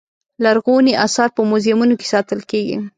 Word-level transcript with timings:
لرغوني 0.43 0.93
اثار 1.05 1.29
په 1.35 1.41
موزیمونو 1.49 1.93
کې 1.99 2.07
ساتل 2.13 2.39
کېږي. 2.51 2.77